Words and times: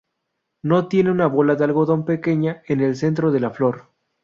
No 0.63 0.87
tiene 0.87 1.11
una 1.11 1.27
bola 1.27 1.53
de 1.53 1.63
algodón 1.63 2.05
pequeña 2.05 2.63
en 2.65 2.79
el 2.81 2.95
centro 2.95 3.31
de 3.31 3.39
la 3.39 3.51
flor. 3.51 3.87